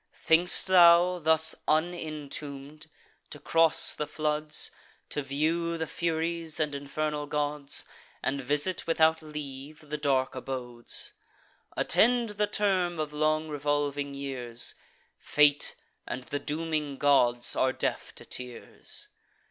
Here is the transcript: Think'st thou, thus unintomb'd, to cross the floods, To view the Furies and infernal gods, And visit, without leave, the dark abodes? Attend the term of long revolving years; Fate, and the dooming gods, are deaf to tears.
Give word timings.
Think'st 0.15 0.65
thou, 0.65 1.19
thus 1.19 1.53
unintomb'd, 1.67 2.87
to 3.29 3.37
cross 3.37 3.93
the 3.93 4.07
floods, 4.07 4.71
To 5.09 5.21
view 5.21 5.77
the 5.77 5.85
Furies 5.85 6.59
and 6.59 6.73
infernal 6.73 7.27
gods, 7.27 7.85
And 8.23 8.41
visit, 8.41 8.87
without 8.87 9.21
leave, 9.21 9.89
the 9.91 9.99
dark 9.99 10.33
abodes? 10.33 11.13
Attend 11.77 12.29
the 12.29 12.47
term 12.47 12.99
of 12.99 13.13
long 13.13 13.47
revolving 13.47 14.15
years; 14.15 14.73
Fate, 15.19 15.75
and 16.07 16.23
the 16.23 16.39
dooming 16.39 16.97
gods, 16.97 17.55
are 17.55 17.71
deaf 17.71 18.15
to 18.15 18.25
tears. 18.25 19.09